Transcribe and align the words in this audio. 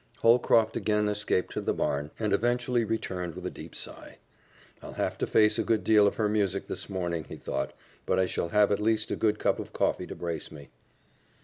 Holcroft 0.23 0.75
again 0.75 1.07
escaped 1.07 1.51
to 1.53 1.61
the 1.61 1.75
barn, 1.75 2.09
and 2.17 2.33
eventually 2.33 2.83
returned 2.83 3.35
with 3.35 3.45
a 3.45 3.51
deep 3.51 3.75
sigh. 3.75 4.17
"I'll 4.81 4.93
have 4.93 5.15
to 5.19 5.27
face 5.27 5.59
a 5.59 5.63
good 5.63 5.83
deal 5.83 6.07
of 6.07 6.15
her 6.15 6.27
music 6.27 6.65
this 6.65 6.89
morning," 6.89 7.25
he 7.25 7.35
thought, 7.35 7.73
"but 8.07 8.17
I 8.17 8.25
shall 8.25 8.49
have 8.49 8.71
at 8.71 8.81
least 8.81 9.11
a 9.11 9.15
good 9.15 9.37
cup 9.37 9.59
of 9.59 9.73
coffee 9.73 10.07
to 10.07 10.15
brace 10.15 10.51
me." 10.51 10.69